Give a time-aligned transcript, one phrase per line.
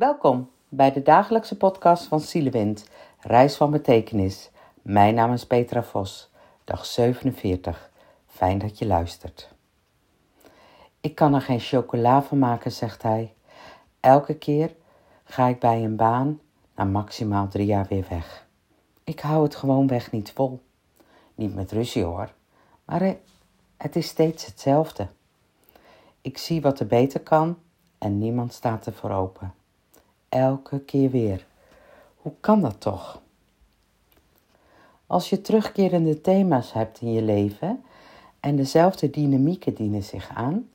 [0.00, 4.50] Welkom bij de dagelijkse podcast van Zielewind, Reis van Betekenis.
[4.82, 6.30] Mijn naam is Petra Vos,
[6.64, 7.90] dag 47.
[8.26, 9.48] Fijn dat je luistert.
[11.00, 13.34] Ik kan er geen chocola van maken, zegt hij.
[14.00, 14.74] Elke keer
[15.24, 16.40] ga ik bij een baan
[16.74, 18.46] na maximaal drie jaar weer weg.
[19.04, 20.60] Ik hou het gewoon weg niet vol.
[21.34, 22.32] Niet met ruzie hoor,
[22.84, 23.16] maar
[23.76, 25.08] het is steeds hetzelfde.
[26.20, 27.58] Ik zie wat er beter kan
[27.98, 29.54] en niemand staat ervoor open.
[30.30, 31.46] Elke keer weer.
[32.16, 33.20] Hoe kan dat toch?
[35.06, 37.84] Als je terugkerende thema's hebt in je leven
[38.40, 40.70] en dezelfde dynamieken dienen zich aan,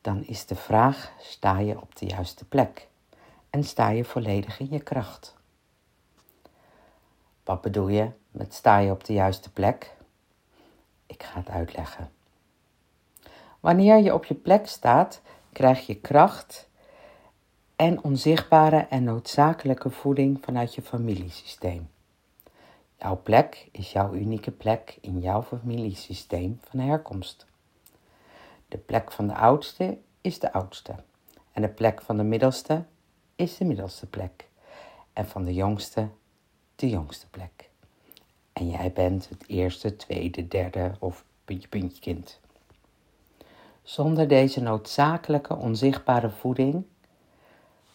[0.00, 2.88] dan is de vraag: sta je op de juiste plek
[3.50, 5.34] en sta je volledig in je kracht?
[7.44, 9.96] Wat bedoel je met sta je op de juiste plek?
[11.06, 12.10] Ik ga het uitleggen.
[13.60, 15.20] Wanneer je op je plek staat,
[15.52, 16.70] krijg je kracht
[17.82, 21.88] en onzichtbare en noodzakelijke voeding vanuit je familiesysteem.
[22.96, 27.46] Jouw plek is jouw unieke plek in jouw familiesysteem van herkomst.
[28.68, 30.94] De plek van de oudste is de oudste.
[31.52, 32.84] En de plek van de middelste
[33.36, 34.48] is de middelste plek.
[35.12, 36.08] En van de jongste
[36.76, 37.70] de jongste plek.
[38.52, 42.40] En jij bent het eerste, tweede, derde of puntje, puntje kind.
[43.82, 46.84] Zonder deze noodzakelijke onzichtbare voeding,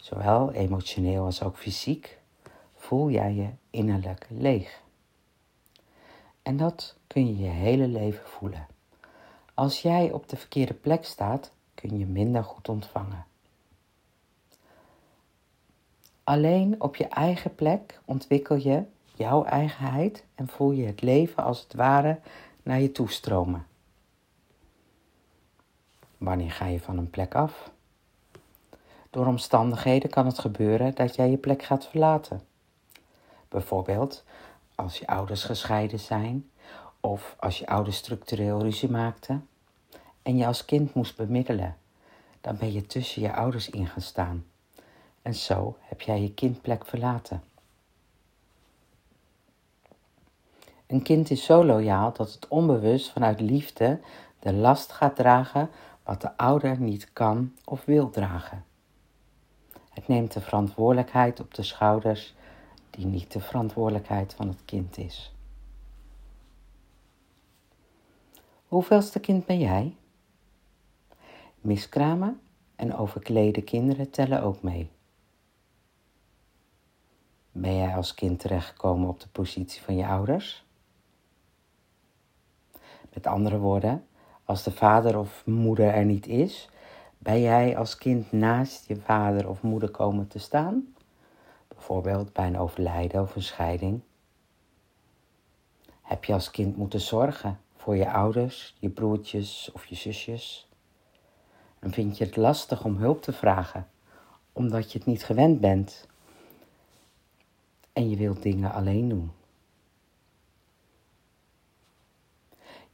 [0.08, 2.18] zowel emotioneel als ook fysiek,
[2.74, 4.82] voel jij je innerlijk leeg.
[6.42, 8.66] En dat kun je je hele leven voelen.
[9.54, 13.26] Als jij op de verkeerde plek staat, kun je minder goed ontvangen.
[16.24, 18.82] Alleen op je eigen plek ontwikkel je
[19.14, 22.20] jouw eigenheid en voel je het leven als het ware
[22.62, 23.66] naar je toestromen.
[26.18, 27.70] Wanneer ga je van een plek af?
[29.10, 32.42] Door omstandigheden kan het gebeuren dat jij je plek gaat verlaten.
[33.48, 34.24] Bijvoorbeeld
[34.74, 36.50] als je ouders gescheiden zijn
[37.00, 39.48] of als je ouders structureel ruzie maakten
[40.22, 41.76] en je als kind moest bemiddelen,
[42.40, 44.44] dan ben je tussen je ouders ingestaan.
[45.22, 47.42] En zo heb jij je kindplek verlaten.
[50.86, 54.00] Een kind is zo loyaal dat het onbewust vanuit liefde
[54.38, 55.70] de last gaat dragen
[56.02, 58.64] wat de ouder niet kan of wil dragen.
[60.08, 62.34] Neemt de verantwoordelijkheid op de schouders
[62.90, 65.34] die niet de verantwoordelijkheid van het kind is.
[68.68, 69.96] Hoeveelste kind ben jij?
[71.60, 72.40] Miskramen
[72.76, 74.90] en overklede kinderen tellen ook mee.
[77.52, 80.64] Ben jij als kind terechtgekomen op de positie van je ouders?
[83.14, 84.06] Met andere woorden,
[84.44, 86.68] als de vader of moeder er niet is,
[87.28, 90.94] ben jij als kind naast je vader of moeder komen te staan?
[91.68, 94.00] Bijvoorbeeld bij een overlijden of een scheiding.
[96.02, 100.68] Heb je als kind moeten zorgen voor je ouders, je broertjes of je zusjes?
[101.78, 103.86] En vind je het lastig om hulp te vragen,
[104.52, 106.06] omdat je het niet gewend bent
[107.92, 109.30] en je wilt dingen alleen doen?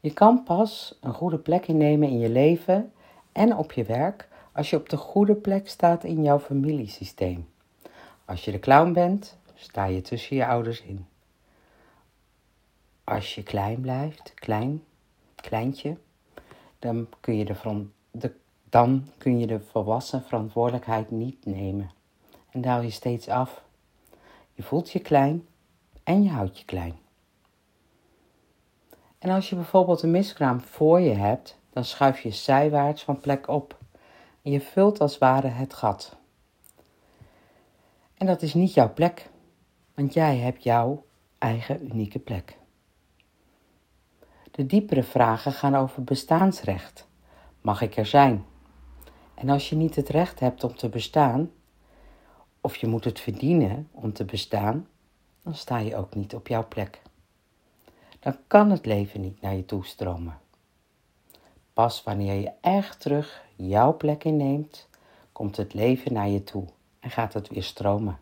[0.00, 2.92] Je kan pas een goede plek innemen in je leven
[3.34, 7.48] en op je werk als je op de goede plek staat in jouw familiesysteem.
[8.24, 11.06] Als je de clown bent, sta je tussen je ouders in.
[13.04, 14.82] Als je klein blijft, klein,
[15.34, 15.96] kleintje,
[16.78, 17.44] dan kun je
[18.10, 18.34] de,
[18.68, 21.90] dan kun je de volwassen verantwoordelijkheid niet nemen.
[22.50, 23.64] En daal je steeds af.
[24.52, 25.46] Je voelt je klein
[26.02, 26.94] en je houdt je klein.
[29.18, 33.48] En als je bijvoorbeeld een miskraam voor je hebt, dan schuif je zijwaarts van plek
[33.48, 33.78] op.
[34.42, 36.16] En je vult als ware het gat.
[38.14, 39.30] En dat is niet jouw plek,
[39.94, 41.04] want jij hebt jouw
[41.38, 42.56] eigen unieke plek.
[44.50, 47.06] De diepere vragen gaan over bestaansrecht.
[47.60, 48.44] Mag ik er zijn?
[49.34, 51.50] En als je niet het recht hebt om te bestaan,
[52.60, 54.88] of je moet het verdienen om te bestaan,
[55.42, 57.02] dan sta je ook niet op jouw plek
[58.24, 60.38] dan kan het leven niet naar je toe stromen.
[61.74, 64.88] Pas wanneer je echt terug jouw plek inneemt,
[65.32, 66.64] komt het leven naar je toe
[67.00, 68.18] en gaat het weer stromen.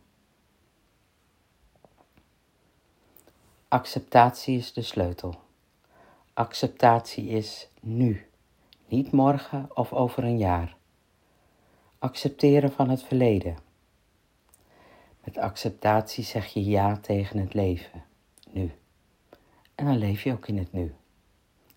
[3.69, 5.34] Acceptatie is de sleutel.
[6.32, 8.26] Acceptatie is nu,
[8.87, 10.76] niet morgen of over een jaar.
[11.99, 13.56] Accepteren van het verleden.
[15.25, 18.04] Met acceptatie zeg je ja tegen het leven,
[18.50, 18.72] nu.
[19.75, 20.94] En dan leef je ook in het nu.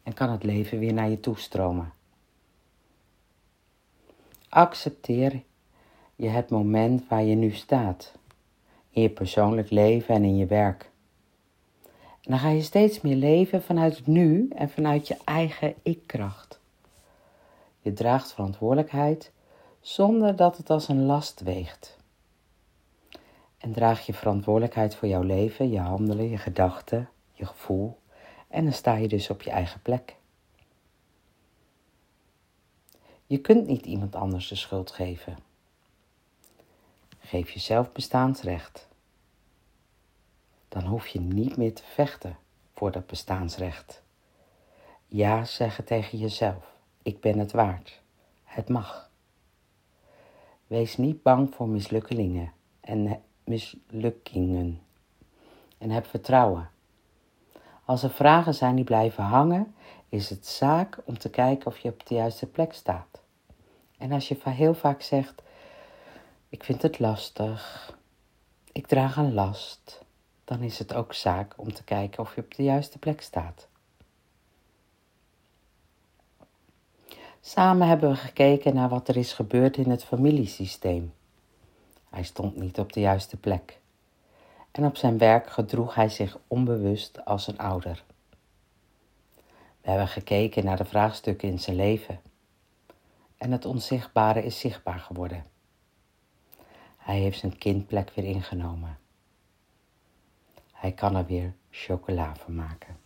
[0.05, 1.93] En kan het leven weer naar je toe stromen.
[4.49, 5.41] Accepteer
[6.15, 8.11] je het moment waar je nu staat.
[8.89, 10.89] In je persoonlijk leven en in je werk.
[11.93, 16.59] En dan ga je steeds meer leven vanuit het nu en vanuit je eigen ikkracht.
[17.81, 19.31] Je draagt verantwoordelijkheid
[19.81, 21.97] zonder dat het als een last weegt.
[23.57, 27.97] En draag je verantwoordelijkheid voor jouw leven, je handelen, je gedachten, je gevoel.
[28.55, 30.15] En dan sta je dus op je eigen plek.
[33.25, 35.37] Je kunt niet iemand anders de schuld geven.
[37.19, 38.87] Geef jezelf bestaansrecht.
[40.67, 42.37] Dan hoef je niet meer te vechten
[42.73, 44.01] voor dat bestaansrecht.
[45.07, 48.01] Ja zeggen tegen jezelf: ik ben het waard.
[48.43, 49.09] Het mag.
[50.67, 54.81] Wees niet bang voor mislukkelingen en mislukkingen.
[55.77, 56.73] En heb vertrouwen.
[57.85, 59.75] Als er vragen zijn die blijven hangen,
[60.09, 63.21] is het zaak om te kijken of je op de juiste plek staat.
[63.97, 65.41] En als je heel vaak zegt:
[66.49, 67.93] Ik vind het lastig,
[68.71, 70.03] ik draag een last,
[70.45, 73.67] dan is het ook zaak om te kijken of je op de juiste plek staat.
[77.41, 81.13] Samen hebben we gekeken naar wat er is gebeurd in het familiesysteem.
[82.09, 83.79] Hij stond niet op de juiste plek.
[84.75, 88.03] En op zijn werk gedroeg hij zich onbewust als een ouder.
[89.81, 92.21] We hebben gekeken naar de vraagstukken in zijn leven.
[93.37, 95.45] En het onzichtbare is zichtbaar geworden.
[96.97, 98.97] Hij heeft zijn kindplek weer ingenomen.
[100.71, 102.97] Hij kan er weer chocola van maken.